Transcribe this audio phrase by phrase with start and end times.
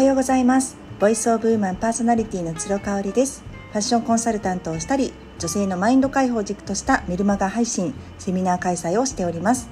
[0.00, 0.78] はようございます。
[0.98, 3.44] Voice of Woman パーソナリティの鶴香織です。
[3.70, 9.68] ファッションコンサルタントをしたり女性のマインド解放軸としたメルマガ配信セミナー開催をしております。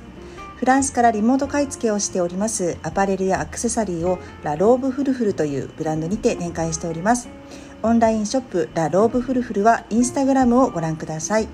[0.56, 7.30] フランスからリモート買い付けをしておりますアパレルやアクセサリーをラローブフルフルというブランドにて展開しております。
[7.82, 11.48] オンラインショップラローブフルフルはインスタグラムをご覧ください。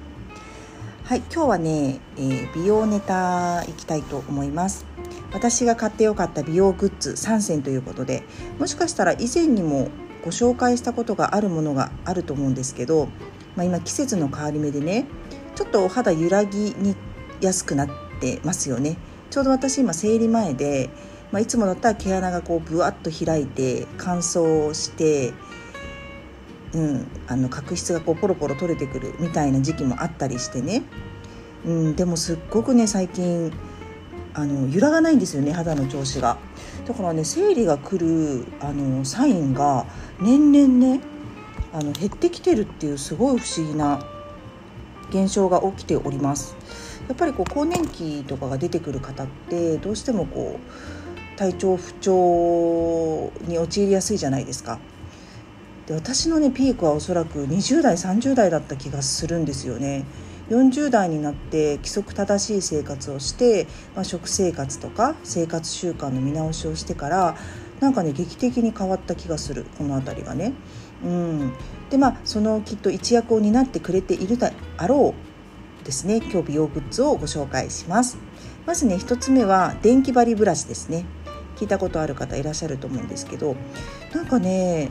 [1.05, 4.94] はい今日はね、えー、美容ネタいきたいと思います。
[5.35, 8.23] 私が買ってよかった美容グッズ3選ということで
[8.59, 9.89] もしかしたら以前にも
[10.25, 13.09] ご紹介したことがあるものがあると思うんですけど、
[13.57, 15.07] まあ、今季節の変わり目でね
[15.55, 16.97] ちょっとお肌揺らぎに
[17.41, 17.89] やすくなっ
[18.21, 18.97] てますよね。
[19.31, 20.89] ちょうど私今生理前で、
[21.31, 25.33] まあ、いつもだったら毛穴がこうぶわっと開いて乾燥して
[26.75, 30.83] うん、あの角質がこうポロポロ取れてくるみたいな時期もあったりしてね、
[31.65, 33.53] うん、でもすっごくね最近
[34.35, 36.39] あの揺らがないんですよね肌の調子が。
[36.87, 39.87] だからね生理が来るあのサインが
[40.21, 41.01] 年々ね
[41.73, 44.01] あの減ってきてるっていうすごい不思議な
[45.11, 46.57] 現象が起きております。
[47.09, 54.79] やっぱりこう更年期とかが出てくる方ってどうしてもこう体調不調に陥りやすいじゃないですか。
[55.87, 60.05] で私のねピークはおそらく20代30代だった気がするんですよね。
[60.51, 67.37] 40代になって規則正しい生活をして、まあ、食生活とか生活習慣の見直しをしてから
[67.81, 70.53] なんかね劇的に変わった気がするこの辺りがね。
[71.05, 71.53] うん、
[71.91, 74.53] でまあそのきっと一役を担ってくれているだ
[74.87, 75.15] ろ
[75.83, 78.19] うですね今日美容グッズをご紹介します。
[78.65, 81.05] まずね1つ目は電気針ブラシですね。
[81.57, 83.55] 聞いたことある方いらっしゃると思うんですけど
[84.13, 84.91] なんかね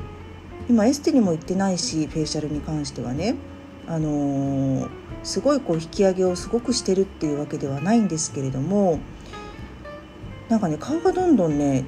[0.70, 3.36] 今エステにも行ってないしフェイシャルに関してはね
[3.88, 4.90] あのー、
[5.24, 9.00] すごいこう引き上げをすごくしてるっていうわけではないんですけれども
[10.50, 11.86] なんかね顔がどんどんね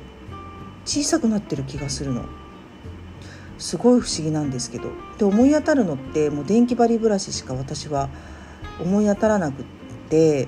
[0.85, 2.25] 小さくなってる気がするの。
[3.57, 4.89] すごい不思議なんですけど。
[5.17, 8.09] で思い当たるのってもう電気針ブラシしか私は
[8.81, 9.65] 思い当たらなくっ
[10.09, 10.47] て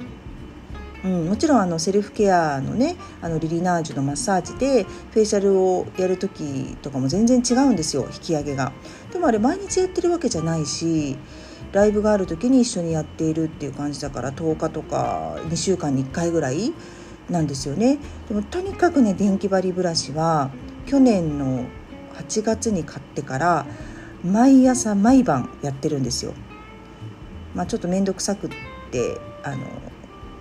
[1.07, 8.73] うん、もちろんあのセルフケアのねあのリリナージュのマッサージでフェイシャルをやる時とかも全然違うんですよ引き上げが。
[9.13, 11.15] でもあれ毎日やってるわけじゃないし
[11.71, 16.73] ライブがある時に一緒にやっているっていう感じだから10日とか2週間に1回ぐらい
[17.29, 17.99] なんですよね。
[18.27, 20.51] でもとにかくね電気針ブラシは
[20.85, 21.65] 去年の
[22.15, 23.65] 8月に買ってから
[24.23, 26.33] 毎朝毎晩やってるんですよ。
[27.55, 28.49] まあ、ちょっと面倒くさくっ
[28.91, 29.57] てあの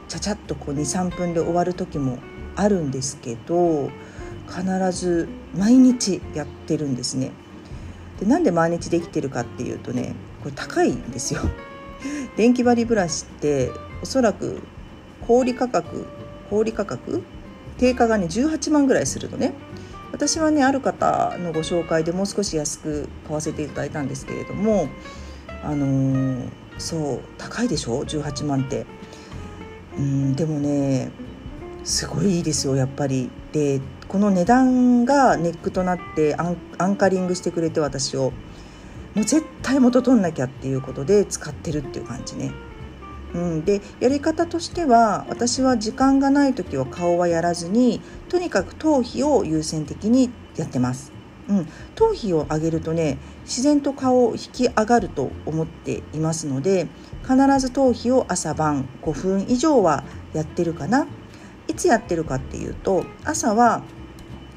[0.09, 2.19] ちゃちゃっとこう23分で終わる時も
[2.55, 3.91] あるんですけど
[4.49, 7.33] 必ず毎日やってるんですね。
[8.21, 11.41] でなんで毎日できてるかっていうとねこれ高いんですよ。
[12.37, 13.71] 電気針ブラシって
[14.03, 14.61] おそらく
[15.27, 16.07] 小売価格
[16.51, 17.23] 小売価格
[17.79, 19.53] 定価がね18万ぐらいするのね
[20.13, 24.89] 私はねある方のご紹介でもう少し安く買わせていただいたんですけれども
[25.63, 28.87] あのー、そう高いでしょ？18万って
[29.99, 31.11] うんでもね
[31.85, 38.33] すごいいいですよやっぱりでこの値段がネックとなってアンカリングしてくれて私を
[39.15, 42.53] もう絶対元取んなきゃっていうことで使ってるっていう感じね。
[43.35, 51.16] うん、でやり方としては私は時間がない時は顔はやらずにとにかく頭皮を優先的にやってます。
[51.49, 56.89] うん、頭皮を上げるとね自然と顔を引き上がると思っていますので
[57.23, 61.07] 必ず頭皮を朝晩5分以上はやってるかな。
[61.69, 63.83] いつやってるかっていうと朝は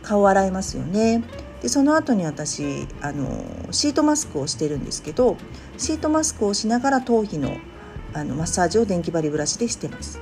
[0.04, 1.24] 顔洗いますよね。
[1.62, 5.36] でその後に私あのシートマスクをしてるんですけど
[5.78, 7.58] シートマスクをしながら頭皮の
[8.14, 10.20] あのマッサージを電気針ブラシでしてます。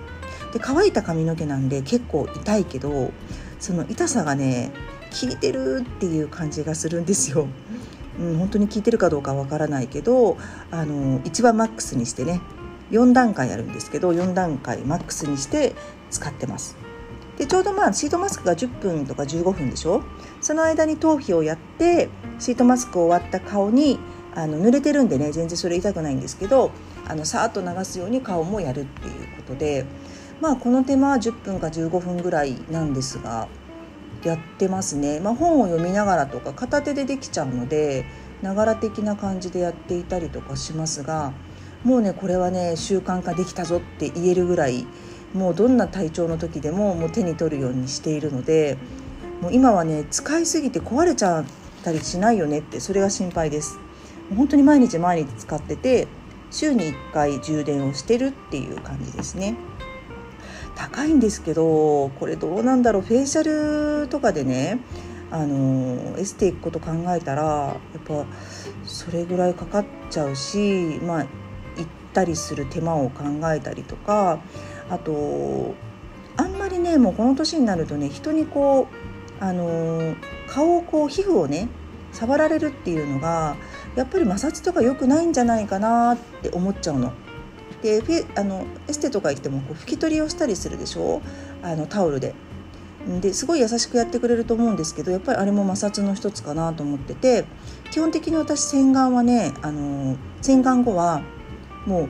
[0.53, 3.11] で乾いた髪の毛なんで結構痛いけど
[3.59, 4.71] その痛さがね
[5.07, 7.47] 効いてるっていう感じがするんですよ。
[8.19, 10.37] うん、本当に効いてるかどうかわからないけど
[10.71, 12.41] あの一番マックスにしてね
[12.89, 15.75] 4段階あるんですけど4段階マックスにして
[16.09, 16.75] 使ってます。
[17.37, 20.01] でちょうどまあシートマスクが10分とか15分でしょ？
[20.41, 22.09] その間に頭皮をやって
[22.39, 23.99] シートマスクを終わった顔に
[24.33, 26.71] あの濡れてるんでね全然それ痛くないんですけど
[27.07, 29.85] あのさーっと流すように顔もやるっていうことで
[30.41, 33.47] まあこの手間は10分か15分ぐらいなんですが
[34.27, 38.05] やってますね、まあ、本を読みながらとか片手でできちゃうので
[38.41, 41.33] ながら的な感じでやっていたりとかしますが
[41.83, 44.85] もうねこれはね習慣化できたぞって言えるぐらい
[45.33, 48.77] もうどんな体調の時でももう手に取るようにしているので
[49.41, 51.45] もう今はね使いすぎて壊れちゃっ
[51.83, 53.79] たりしないよねってそれが心配です
[54.35, 56.07] 本当に毎日毎日使ってて
[56.51, 59.55] 週に1回充電をしてるっていう感じですね。
[60.77, 63.01] 高いんですけどこれどうなんだろう？
[63.01, 64.79] フェイシャルとかでね
[65.31, 68.25] あのエステ行くこと考えたらやっぱ
[68.85, 71.27] それぐらいかかっちゃうしまあ行っ
[72.13, 74.39] たりする手間を考えたりとか
[74.89, 75.75] あと
[76.37, 78.87] あんまりねもうこの年になるとね人にこ
[79.41, 80.15] うあの
[80.47, 81.67] 顔をこう皮膚をね
[82.13, 83.57] 触られるっていうのが
[83.95, 87.11] やっぱり摩擦とか良くないんじゃないかなって思っちゃうの。
[87.81, 91.21] であのエステとか行ってもこう拭き取りをしたりするでしょ？
[91.61, 92.33] あのタオルで。
[93.21, 97.45] ですごい優しくやってくれると思うんですけどやっぱりあれも摩擦の一つかなと思ってて
[97.89, 101.21] 基本的に私洗顔はねあの洗顔後は
[101.85, 102.09] もう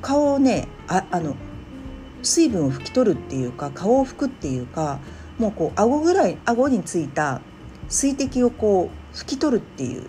[0.00, 1.34] 顔をねああの
[2.22, 5.00] 水分を拭き取るっていうか顔を拭くっていうか
[5.40, 7.40] もうこう顎ぐらい顎についた
[7.88, 10.06] 水滴をこう拭き取るっていう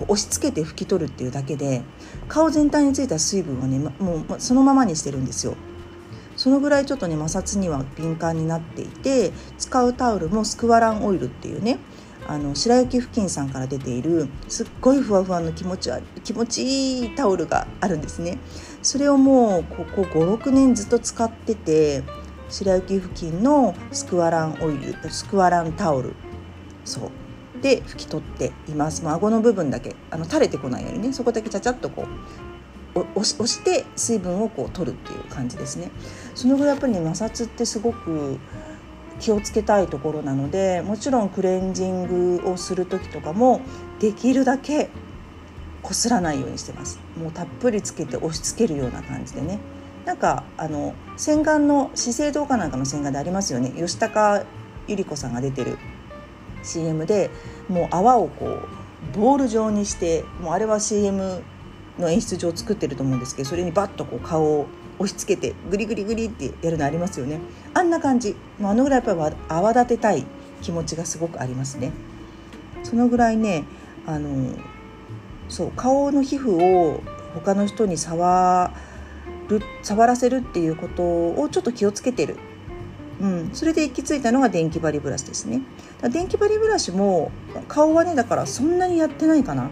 [0.00, 1.82] こう押し付けて拭き取るっていうだけで
[2.26, 5.54] 顔全体についた水分をねもうそのままにしてるんですよ。
[6.36, 11.78] そのぐらいちょっとね摩擦には敏感になっていて使うタオルもスクワランオイルっていうね
[12.26, 18.38] あの白雪付近さんから出ているすっごいふわふわの気持ちは気持ちいいタオルがあるんですね。
[18.82, 22.04] それをもうここ56年ずっと使ってて
[22.48, 26.14] 白雪付近のスクワランオイルスクワランタオル。
[26.86, 27.19] そう。
[27.62, 29.02] で拭き取っています。
[29.02, 29.94] もう顎の部分だけ。
[30.10, 31.12] あの垂れてこないようにね。
[31.12, 32.06] そこだけちゃちゃっとこ
[32.94, 35.90] う押し押して水分をこう取るっていう感じですね。
[36.34, 38.38] そのぐらいやっぱりね摩擦ってすごく
[39.20, 43.60] 気をつけたいところなのでもちろんクレンジングをする時とかも
[44.00, 44.88] できるだけ
[45.82, 46.98] こすらないようにしてます。
[47.18, 49.58] もうたっぷりつけて押し付けるような感じでね。
[50.04, 53.70] なんかあの洗顔の資生堂かなんかの洗顔でありますよね。
[53.70, 54.42] 吉高
[54.88, 55.78] 由里子さんが出てる
[56.62, 57.30] CM で
[57.68, 61.42] もう泡をこうボール状にしてもうあれは CM
[61.98, 64.66] の演出上作ってると思うんですけどそれにバッとこう顔を
[64.98, 67.40] 押し付けてグリグリグリってやるのありますよね。
[67.72, 68.36] あんな感じ。
[68.62, 70.26] あのぐらいやっぱり泡立てたい
[70.60, 71.92] 気持ちがすごくありますね。
[72.82, 73.64] そのぐらいね
[74.06, 74.54] あの
[75.48, 77.02] そう顔の皮膚を
[77.34, 78.72] 他の人に触
[79.48, 82.36] る触らせるっていうことをちょっと気をつけてる、
[83.20, 85.60] うん、それで行き着いたのが電気針ブラシですね。
[86.10, 87.30] 電気針ブラシも
[87.68, 89.70] 顔はねだからそんなにやってないかな。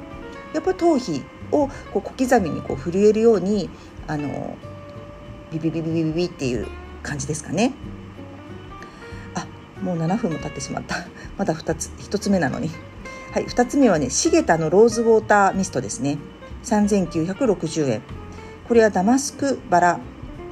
[0.52, 3.70] やっぱり頭皮をこう小刻みにこう震えるように
[4.06, 4.56] あの
[5.50, 6.66] ビビビビビビビっていう
[7.02, 7.72] 感じですかね。
[9.34, 9.46] あ
[9.82, 10.96] もう7分も経ってしまった。
[11.38, 12.70] まだ2つ1つ目なのに。
[13.32, 16.18] はい、2つ目はねシゲタのローズウォーターミストですね。
[16.64, 18.02] 3960円。
[18.66, 20.00] これはダマスクバラ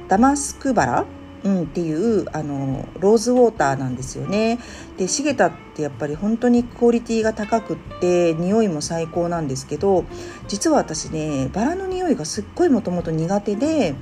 [0.07, 1.05] ダマスクバラ
[1.47, 4.59] うん、っていうあのローズウォーターなんですよね。
[4.97, 10.03] でシゲタってやっぱり本当にクオリティが高くって匂いも最高なんですけど
[10.49, 13.95] 実は私ねバラの匂いがすっごいもともと苦手で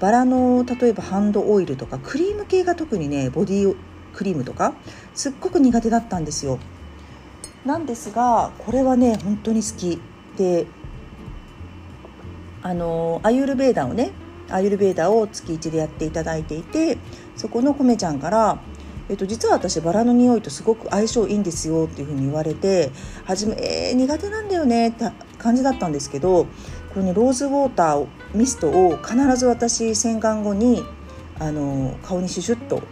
[0.00, 3.76] バラの例えばハンドオイルとかクリーム系が特にねボディ
[4.12, 4.74] クリームとか
[5.14, 6.58] すっごく苦手だったんですよ。
[7.64, 9.98] なんですがこれはね本当に好き
[10.36, 10.66] で
[12.62, 14.10] あのアユルベーダをね
[14.54, 16.98] アユルベーダを月1でやっていただいていて
[17.36, 18.60] そこのコメちゃんから
[19.08, 22.90] えっと、実は私バラの匂いとすごく相性いいんですよっていうふうに言われて
[23.24, 26.46] 初め、えー、苦手なんだよねって感じだったんですけど
[26.94, 30.82] これねローズウォーターミストを必ず私洗顔後に
[31.38, 32.82] あの顔にシュシュッと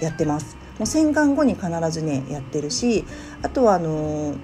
[0.00, 3.04] やってますもう洗顔後に必ずねやってるし
[3.42, 4.36] あとはあの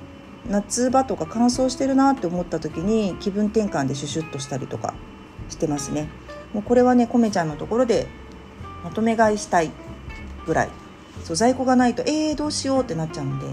[0.49, 4.95] 夏場とか乾燥してるなって思った時に気分転換でシュシュッとしたりとか
[5.49, 6.09] してますね。
[6.55, 8.07] もうこれはねコメちゃんのところで
[8.83, 9.71] まとめ買いしたい
[10.47, 10.69] ぐらい。
[11.23, 13.47] そう在庫がないとえー、どうしようってなっちゃうんで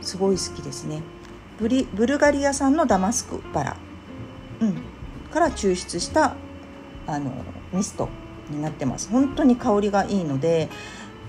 [0.00, 1.02] すごい好きですね。
[1.58, 3.76] ブリブルガリア産のダマスクバラ、
[4.60, 4.82] うん、
[5.30, 6.34] から抽出した
[7.06, 7.30] あの
[7.72, 8.08] ミスト
[8.48, 9.10] になってます。
[9.10, 10.70] 本当に香りがいいので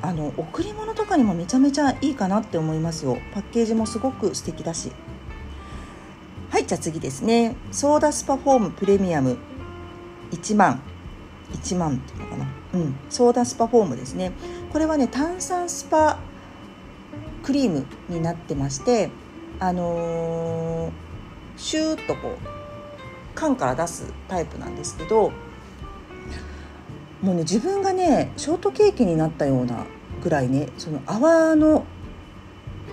[0.02, 3.18] あの贈り物とかにもめちゃめちゃいいかなって思いますよ。
[3.34, 4.92] パッケージもすごく素敵だし。
[6.50, 7.56] はいじゃあ次ですね。
[7.72, 9.38] ソーダスパフォームプレミアム。
[10.32, 10.82] 1万。
[11.52, 14.32] 1万っていうのかな、うん、ソーダスパフォームですね。
[14.72, 16.18] これはね炭酸スパ
[17.44, 19.10] クリームになってまして
[19.60, 20.92] あのー、
[21.58, 22.38] シューッとこう
[23.36, 25.32] 缶から出すタイプなんですけど
[27.22, 29.86] もうね自分がねショートケーキになったような
[30.24, 31.86] ぐらいねその泡の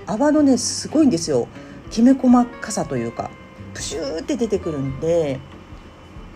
[0.06, 1.48] 泡のねすごいんですよ。
[1.90, 3.30] きめ細かさというか
[3.72, 5.40] プシューって出てくるんで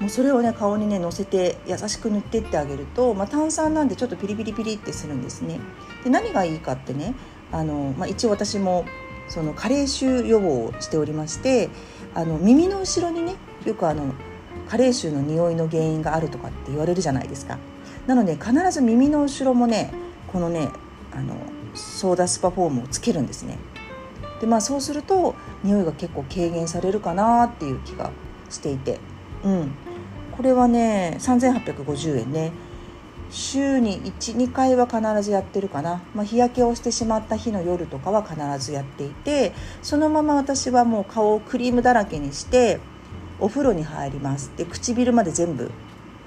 [0.03, 5.61] もうそれをね顔にねのせて優しく塗ってってあげると、まあ、炭酸なんでちょっとピリピリピリってするんですね。
[6.03, 7.15] で何がいいかってね
[7.53, 8.85] あの、まあ、一応私も
[9.29, 11.71] その加齢臭予防をしておりまして
[12.15, 14.13] あの耳の後ろにねよくあの
[14.69, 17.59] 加齢臭の匂いの原因があるとかって言われるじゃないですか。
[18.09, 19.95] なので必ず耳の後ろもね
[20.33, 20.69] このね
[21.13, 21.37] あの
[21.75, 23.57] ソーダスパフォームをつけるんですね。
[24.41, 28.11] でまあそうすると匂いが結構軽減されるかなっていう気が
[28.51, 28.99] していて
[29.45, 29.73] うん
[30.37, 32.53] これはね3850円ね。
[33.31, 42.79] 週に12回は必ずやってるかな、まあ、日焼けをしてしまった日の夜とかは必ずやっていてそのまま私はもう顔をクリームだらけにして
[43.41, 44.53] お風呂に入ります。
[44.57, 45.71] で唇まで全部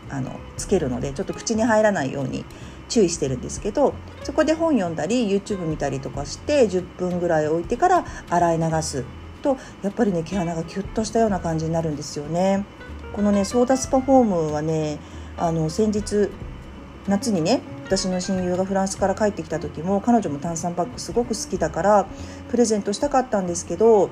[0.09, 2.43] あのつけるのでちょっと口に入らないように
[2.89, 3.93] 注意してるんですけど
[4.23, 9.05] そこで本読んだり YouTube 見たりとかして10分ぐらい置いてから洗い流す
[9.41, 12.65] とやっぱりね毛穴がキュッとしたような感じになるんですよね。
[13.15, 14.99] このねソーダスパフォームはね
[15.37, 16.29] あの先日
[17.07, 22.07] 夏にね私の親友がフランスから帰ってきた時も彼女も炭酸パックすごく好きだから
[22.49, 24.09] プレゼントしたかったんですけど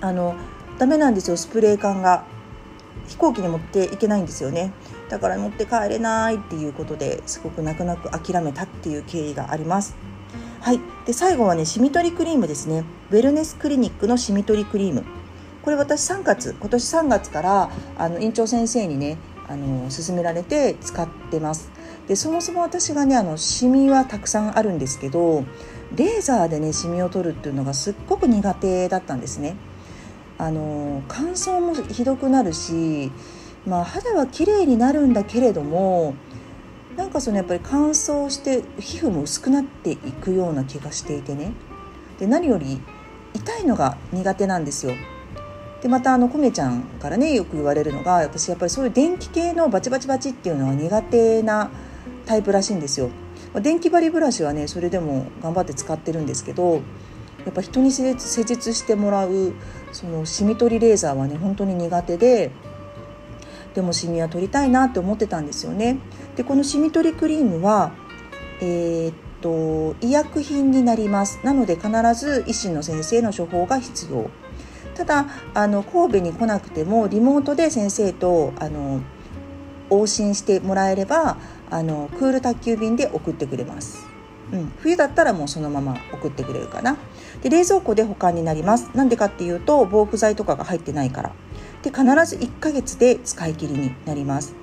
[0.00, 0.36] あの
[0.78, 2.24] ダメなんですよスプレー缶が。
[3.08, 4.72] 飛行機に持っていけないんですよね。
[5.10, 9.94] だから持って帰れないっていうことですごく泣く泣く諦めたっていう経緯があります。
[10.60, 10.80] はい。
[11.04, 12.84] で最後はねシミ取りクリームですね。
[13.10, 15.04] ウェルネスクリニックのシミ取りクリーム。
[15.64, 19.16] これ私3月今年3月からあの院長先生にね
[19.48, 21.70] あの勧められて使ってます。
[22.06, 25.44] でそもそも私がねあのシミはたくさんあるんですけど
[25.96, 29.56] レーザーでねシミを取るっていうのがすっごく苦手だったんですね。
[30.36, 33.10] あの乾燥もひどくなるし、
[33.66, 36.14] まあ、肌は綺麗になるんだけれども
[36.96, 41.52] なんかそのやっぱり乾燥して皮膚も薄くなっていくような気がしていてね。
[42.18, 42.80] で何より
[43.32, 44.92] 痛いのが苦手なんですよ。
[45.84, 51.70] でまたあのコメちゃんからねよく言われるのが私やっぱりそういう電気系のバチバチバチっていうのは苦手な
[52.24, 53.10] タイプらしいんですよ。
[53.60, 56.76] 電気針ブラシはねそれでも頑張って使ってるんですけど
[57.44, 59.52] やっぱ人に施術してもらう
[59.92, 62.50] そのシミ取りレーザーはね本当に苦手で
[63.74, 65.98] でもシミは取りたいなって思ってたんですよね。
[66.34, 67.92] でこのシミ取りクリームは
[68.62, 71.40] えー、っと医薬品になります。
[71.44, 74.30] なので必ず医師の先生の処方が必要。
[74.94, 79.00] ただあの神戸に来なくてもリモートで先生とあの
[79.90, 81.36] 往診してもらえれば
[81.70, 84.06] あのクール宅急便で送ってくれます。
[84.52, 86.96] うん、冬だったらもうそのまま送ってくれるかな。
[87.42, 88.90] で冷蔵庫で保管になります。
[88.94, 91.32] なんでかっていうと防腐剤とかが入ってないから。
[91.82, 94.54] で必ず1ヶ月で使い切りになります。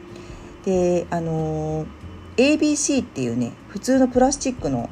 [0.65, 1.85] であの
[2.37, 4.89] ABC っていうね普通のプラスチックの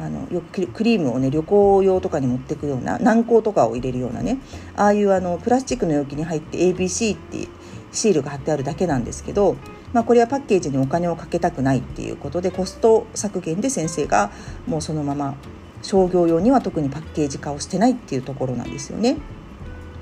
[0.00, 4.38] あのよくクリームをね旅行用とかに持ってくような軟膏とかを入れるようなね
[4.76, 7.48] ああいうあのプラスチックの容器に入って ABC って
[7.92, 9.56] シールが貼ってあるだけなんですけど
[9.92, 14.30] まあ、これはパッケージにお金をかけたくないっていうことでコスト削減で先生が
[14.66, 15.34] もうそのまま
[15.82, 19.16] 商業用には特にパッケージ化をしてないっていうところなんですよね。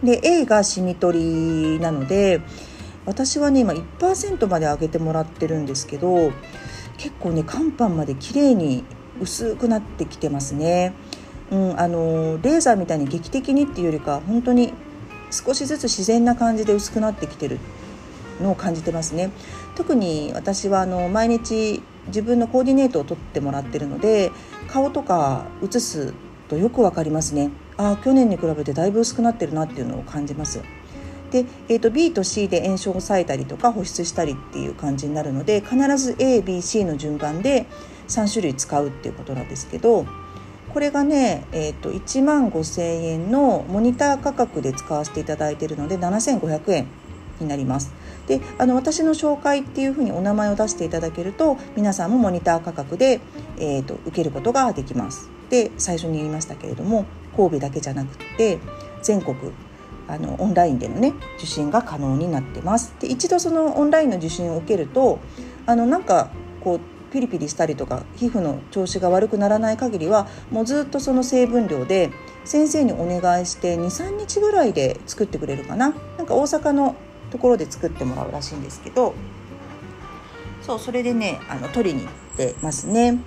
[0.02, 2.40] で A がシミ取りなので
[3.06, 6.30] 私はね今1%まで上げてもらってるんですけど
[6.98, 8.84] 結構ね乾パンまで綺麗に
[9.20, 10.92] 薄くなってきてますね。
[11.50, 14.74] うん、あのレーザーみたいに劇的にっていうよりか本当に
[15.30, 17.58] 少しずつ自然な感じで薄くなってきてる
[18.40, 19.30] のを感じてますね。
[19.76, 24.32] 特に私はあの毎日自分のコーディネートを取ってもらってるので
[24.68, 26.14] 顔とか写す
[26.48, 27.50] とよくわかりますね。
[27.76, 30.60] ああ去年に比べてだいぶ薄くなってるなっていうのを感じます。
[31.30, 37.66] で、えーと、B と C で炎症を抑えたりとか保湿したりっていう感じになるので必ず ABC の順番で
[38.08, 40.06] 3種類使うっていうことなんですけど
[40.72, 46.86] これがね、えーと、1万5000円のモニター価格で使わせていただいているので7500円
[47.40, 47.92] になります。
[48.26, 53.20] であの私の紹介っていうふうにお名前を出していただけると皆さんもモニター価格で、
[53.58, 55.30] えーと、受けることができます。
[55.48, 58.58] で最初に言いましたけれども神戸だけじゃなくて
[59.02, 59.34] 全国
[60.08, 62.94] あのオンラインでのね受診が可能になってます。
[62.98, 65.20] で一度そのオンラインの受診を受けると
[65.66, 66.30] あのなんか
[66.62, 66.80] こう
[67.12, 72.10] ピリピリしたりとか皮膚の調子が悪くならない限りはもうずっとその成分量で
[72.44, 75.94] 先生にお願いして23日ぐらいで作ってくれるかな。
[76.16, 76.96] なんか大阪の
[77.30, 79.14] ところで作ってもらうらしいんですけど。
[80.62, 83.18] そうそれでねあの取りに行ってますね。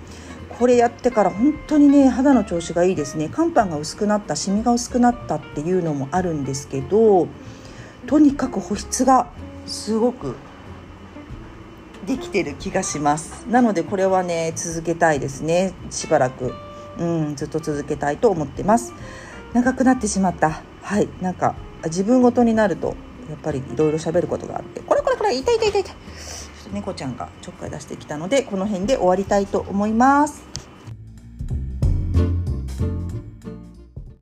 [0.58, 3.28] これやってから本当にね肌の調子がいいですね。
[3.32, 7.28] 乾パンが薄くなったシミが薄くなったっていうのもあるんですけど
[8.06, 9.30] とにかく保湿が
[9.66, 10.36] すごく
[12.06, 13.46] できてる気がします。
[13.48, 15.72] なのでこれはね続けたいですね。
[15.90, 16.54] しばらく。
[16.98, 18.92] うんずっと続けたいと思ってます。
[19.52, 20.62] 長くなってしまった。
[20.82, 21.08] はい。
[21.20, 21.54] なんか
[21.84, 22.96] 自分ごとになると
[23.30, 25.94] やっぱりいろいろ喋ることがあってこれこれこれ痛い痛い痛い痛い。
[26.72, 30.71] 猫ちゃんがちょっかい出してきたのでこの辺で終わりたいと思います。